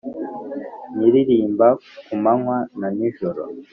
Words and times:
Nyiririmba 0.95 1.67
ku 2.05 2.13
manywa 2.23 2.57
na 2.79 2.87
nijoro, 2.95 3.41